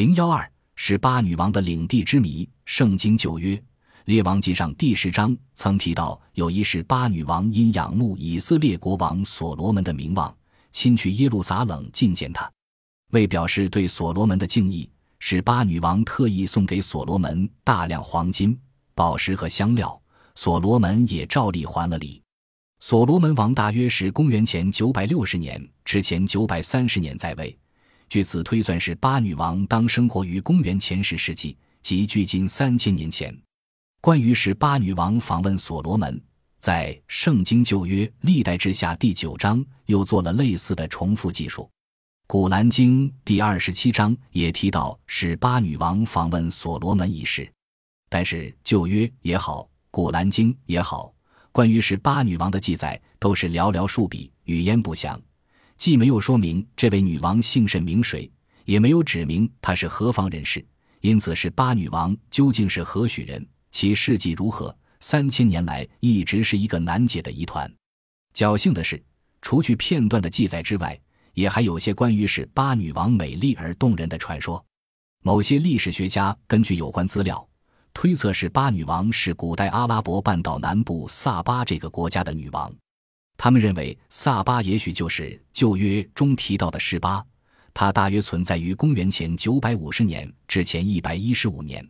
[0.00, 3.62] 零幺二十八女王的领地之谜，《圣经旧约
[4.06, 10.34] 列王记上》第十章曾提到，有一十八女王因仰慕以色列国王所罗门的名望，
[10.72, 12.50] 亲去耶路撒冷觐见他。
[13.10, 18.58] 为表示对所罗门的敬意，十八女王特意送给所罗门大量黄金、
[18.94, 20.00] 宝石和香料，
[20.34, 22.22] 所罗门也照例还了礼。
[22.78, 27.54] 所罗门王大约是公元前九百六十年至前九百三十年在位。
[28.10, 33.32] 据此推算，是八女王当生活于公元前十世纪，即距今三千年前。
[34.00, 36.20] 关于十八女王访问所罗门，
[36.58, 41.62] 在《圣经旧约历代志下》第九章又做了类似的重复记述。
[42.26, 47.48] 《古兰经》第二十七章也提到十八女王访问所罗门一事。
[48.08, 51.14] 但是旧约也好，《古兰经》也好，
[51.52, 55.20] 关于十八女王的记载都是寥寥数笔，语焉不详。
[55.80, 58.30] 既没有说明这位女王姓甚名谁，
[58.66, 60.62] 也没有指明她是何方人士，
[61.00, 67.72] 因此是八女王究竟是何许人，其事迹如何，三千年来一直是一个难解的疑团。
[68.34, 69.02] 侥幸的是，
[69.40, 71.00] 除去片段的记载之外，
[71.32, 74.62] 也还有些关于是八女王美丽而动人的传说。
[75.22, 77.48] 某些历史学家根据有关资料，
[77.94, 82.70] 推测是八女王是古代阿拉伯半岛南部萨巴这个国家的女王。
[83.42, 87.24] 他们认为萨巴也许就是旧约中提到的示巴，
[87.72, 91.82] 它大约存在于公元前九百五十年至前一百一十五年。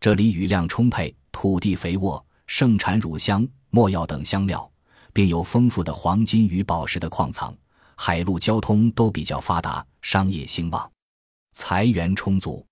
[0.00, 4.68] 这里雨量充沛，土地肥沃，盛产乳香、没药等香料，
[5.12, 7.56] 并有丰富的黄金与宝石的矿藏，
[7.96, 10.90] 海陆交通都比较发达，商业兴旺，
[11.52, 12.66] 财源充足。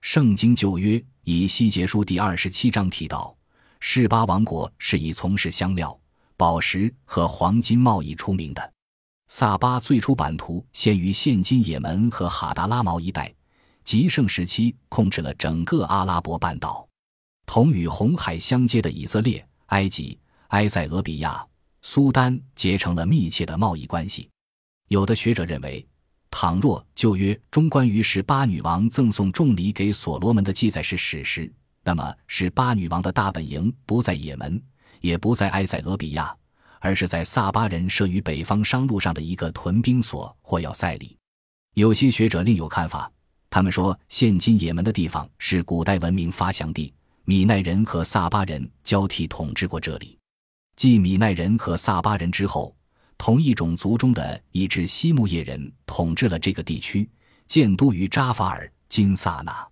[0.00, 3.36] 圣经旧约以西结书第二十七章提到，
[3.78, 6.00] 示巴王国是以从事香料。
[6.38, 8.72] 宝石和黄金贸易出名的
[9.26, 13.34] 萨巴最初版图先于现今也门和哈达拉毛一带，
[13.82, 16.88] 极盛时期控制了整个阿拉伯半岛。
[17.44, 20.16] 同与红海相接的以色列、埃及、
[20.48, 21.44] 埃塞俄比亚、
[21.82, 24.30] 苏丹结成了密切的贸易关系。
[24.86, 25.84] 有的学者认为，
[26.30, 34.62] 倘若旧约中关于十八女王赠送重礼给所罗门的记载是史实，那么十八女王的大本营不在也门。
[35.00, 36.34] 也不在埃塞俄比亚，
[36.80, 41.16] 而是在萨巴人设于北方商路上的一个屯兵所或要塞里。
[41.74, 43.10] 有些学者另有看法，
[43.50, 46.92] 他们说，现今也门的地方是古代文明发祥地，
[47.24, 50.18] 米奈人和萨巴人交替统治过这里。
[50.76, 52.74] 继米奈人和萨巴人之后，
[53.16, 57.08] 同一种族中的一支西木叶人统治了这个地区，
[57.46, 59.68] 建都于扎法尔（今萨那）。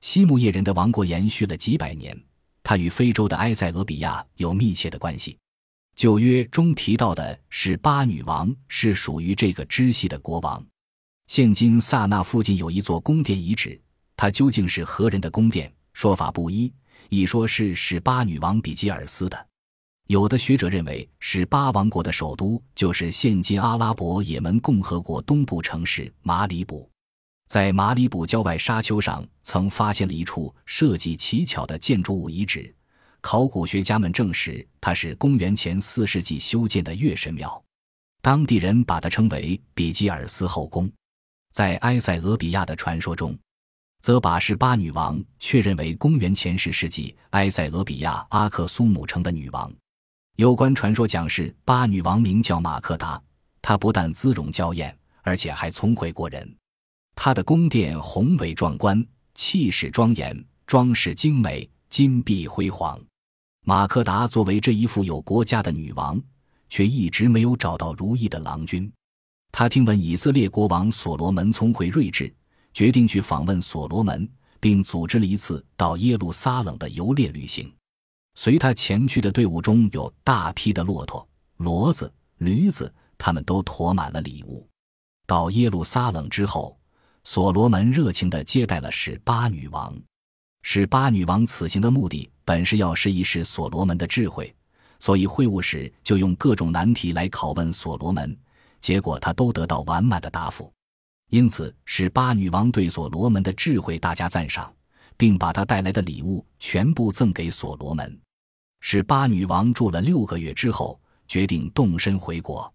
[0.00, 2.20] 西木叶人的王国延续了几百年。
[2.70, 5.36] 他与非洲的埃塞俄比亚有密切的关系。
[5.96, 10.64] 旧约中提到的是巴女王是属于这个支系的国王。
[11.26, 13.76] 现今萨那附近有一座宫殿遗址，
[14.14, 15.68] 它究竟是何人的宫殿？
[15.94, 16.72] 说法不一，
[17.08, 19.48] 一说是史巴女王比吉尔斯的。
[20.06, 26.88] 有的学者认为，十八王国的首都就是现今阿拉伯也门共和国东部城市马里卜。
[27.50, 32.72] 在马里卜郊外沙丘上，曾发现了一处设计奇巧的建筑物遗址。
[33.20, 37.60] 考古学家们证实，它是公元前四世纪修建的月神庙。
[38.22, 40.88] 当地人把它称为比基尔斯后宫。
[41.52, 43.36] 在埃塞俄比亚的传说中，
[44.00, 49.68] 则把十八女王确认为公元前十世纪埃塞俄比亚阿克苏姆城的女王。
[50.36, 53.20] 有关传说讲是八女王名叫马克达，
[53.60, 56.56] 她不但姿容娇艳，而且还聪慧过人。
[57.22, 62.98] 他的宫殿宏伟壮观，气势庄严，装饰精美，金碧辉煌。
[63.66, 66.18] 马克达作为这一富有国家的女王，
[66.70, 68.90] 却一直没有找到如意的郎君。
[69.52, 72.34] 他听闻以色列国王所罗门聪慧睿智，
[72.72, 74.26] 决定去访问所罗门，
[74.58, 77.70] 并组织了一次到耶路撒冷的游猎旅行。
[78.34, 84.66] 随他前去的队伍中有大批的骆驼、骡子、驴子，他们都驮满了礼物。
[85.26, 86.79] 到耶路撒冷之后。
[87.24, 89.94] 所罗门热情地接待了十八女王。
[90.62, 94.54] 十八女王此行的目的本是要试一试所罗门的智慧，
[94.98, 98.36] 所以会晤时就用各种难题来拷问所罗门，
[98.80, 100.72] 结果他都得到完满的答复。
[101.30, 104.72] 因此，十八女王对所罗门的智慧大加赞赏，
[105.16, 108.20] 并把他带来的礼物全部赠给所罗门。
[108.80, 112.72] 十八女王住了六个月之后，决定动身回国。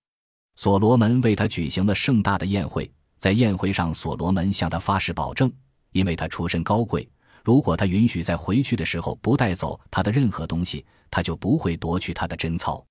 [0.56, 2.90] 所罗门为他举行了盛大的宴会。
[3.26, 5.52] 在宴会上，所罗门向他发誓保证，
[5.94, 7.10] 因为他出身高贵，
[7.44, 12.86] 如果他允许在回去的时候不带走他的任何东西，他就不会夺取他的贞操。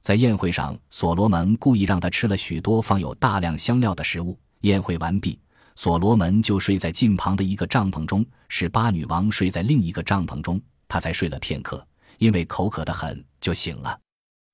[0.00, 4.38] 在宴会上，所罗门故意让他吃了许多放有大量香料的食物。
[4.62, 5.38] 宴会完毕，
[5.76, 10.58] 所罗门就睡在近旁的一个帐篷中，使八女王睡在另一个帐篷中。
[10.88, 11.86] 他才睡了片刻，
[12.16, 14.00] 因为口渴得很，就醒了。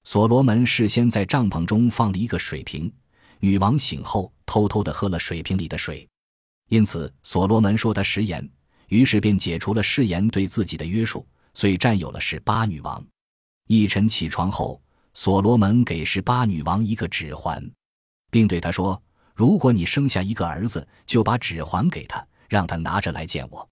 [0.03, 2.93] 所罗门事先在帐篷中放了一个水瓶，
[3.39, 6.09] 女王醒后偷偷地喝了水瓶里的水，
[6.71, 8.51] 因此所罗门说他食言，
[8.89, 11.25] 于是便解除了誓言对自己的约束，
[11.55, 13.01] 遂占有了十八女王。
[13.69, 14.83] 一晨起床后，
[15.15, 17.65] 所罗门给十八女王一个指环，
[18.29, 19.01] 并对她说。
[19.37, 23.67] 如果你生下一个儿子，就把指环给他，让他拿着来见我。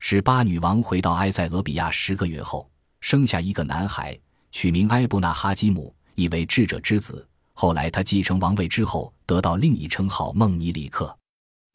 [0.00, 2.68] 十八女王回到埃塞俄比亚十个月后，
[3.00, 4.18] 生下一个男孩，
[4.50, 7.28] 取名埃布纳哈基姆，意为智者之子。
[7.54, 11.16] 后来他继承王位之后，得到另一称号孟尼里克。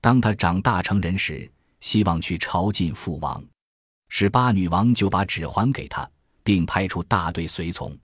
[0.02, 3.44] 当他长大成人时，希望去朝觐父王，
[4.10, 6.10] 十八女王就把指环给他，
[6.44, 7.98] 并派出大队随从。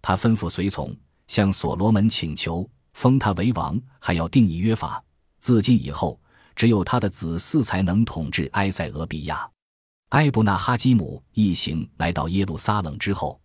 [0.00, 0.94] 他吩咐随从
[1.26, 2.68] 向所罗门请求。
[2.94, 5.02] 封他为王，还要定义约法。
[5.38, 6.20] 自今以后，
[6.54, 9.48] 只有他的子嗣才能统治埃塞俄比亚。
[10.10, 13.40] 埃布纳哈基姆一行来到耶路撒冷之后，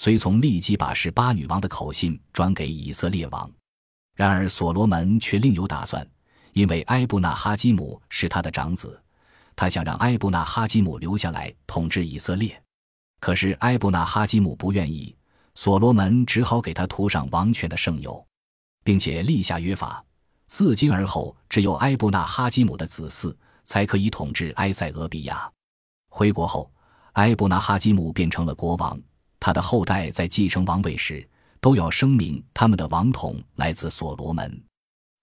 [0.00, 3.50] 随从立即把十八女王的口信转给以色列王。
[4.14, 6.08] 然而所罗门却另有打算，
[6.52, 9.02] 因为埃布纳哈基姆是他的长子，
[9.56, 12.62] 他想让埃布纳哈基姆留下来统治以色列。
[13.18, 15.12] 可是埃布纳哈基姆不愿意，
[15.56, 18.24] 所罗门只好给他涂上王权的圣油。
[18.84, 20.02] 并且立下约法，
[20.46, 23.34] 自今而后，只有埃布纳哈基姆的子嗣
[23.64, 25.50] 才可以统治埃塞俄比亚。
[26.08, 26.72] 回国后，
[27.14, 28.96] 埃布纳哈基姆变成了国王，
[29.48, 31.26] 他的后代在继承王位时
[31.58, 34.62] 都要声明他们的王统来自所罗门。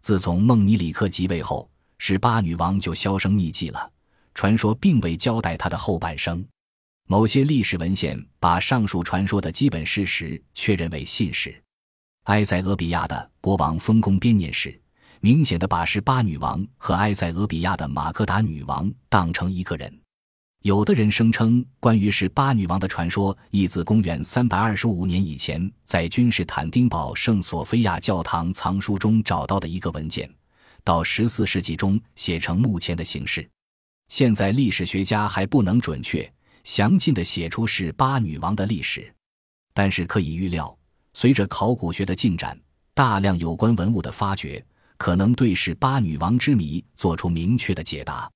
[0.02, 1.70] 自从孟尼里克即位后，
[2.00, 3.92] 十八女王就销声匿迹了，
[4.34, 6.44] 传说并未交代她的后半生。
[7.08, 11.62] 某些历史文献把上述传说的基本事实确认为信史。
[12.24, 14.82] 埃塞俄比亚的国王丰功编年史，
[15.20, 20.00] 明显的把十八女王和埃塞俄比亚的马格达女王当成一个人。
[20.66, 30.28] 有的人声称，关于是八女王的传说亦自公元三百二十五年以前，在君士坦丁堡圣索菲亚教堂藏书中找到的一个文件，
[30.84, 33.48] 到十四世纪中写成目前的形式。
[34.08, 36.28] 现在历史学家还不能准确、
[36.64, 39.14] 详尽的写出是八女王的历史，
[39.72, 40.76] 但是可以预料。
[41.14, 42.60] 随着考古学的进展，
[42.96, 44.66] 大量有关文物的发掘，
[44.98, 48.28] 可能对是八女王之谜做出明确的解答。